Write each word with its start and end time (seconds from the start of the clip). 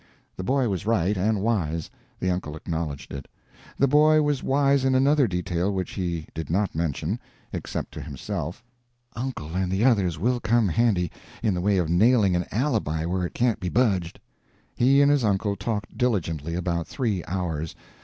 The 0.35 0.43
boy 0.43 0.67
was 0.67 0.87
right, 0.87 1.15
and 1.15 1.43
wise 1.43 1.91
the 2.19 2.31
uncle 2.31 2.55
acknowledged 2.55 3.13
it. 3.13 3.27
The 3.77 3.87
boy 3.87 4.23
was 4.23 4.41
wise 4.41 4.83
in 4.83 4.95
another 4.95 5.27
detail 5.27 5.71
which 5.71 5.91
he 5.91 6.25
did 6.33 6.49
not 6.49 6.73
mention 6.73 7.19
except 7.53 7.91
to 7.91 8.01
himself: 8.01 8.63
"Uncle 9.15 9.53
and 9.55 9.71
the 9.71 9.85
others 9.85 10.17
will 10.17 10.39
come 10.39 10.69
handy 10.69 11.11
in 11.43 11.53
the 11.53 11.61
way 11.61 11.77
of 11.77 11.87
nailing 11.87 12.35
an 12.35 12.47
alibi 12.51 13.05
where 13.05 13.27
it 13.27 13.35
can't 13.35 13.59
be 13.59 13.69
budged." 13.69 14.19
He 14.75 15.03
and 15.03 15.11
his 15.11 15.23
uncle 15.23 15.55
talked 15.55 15.95
diligently 15.95 16.55
about 16.55 16.87
three 16.87 17.23
hours. 17.27 17.75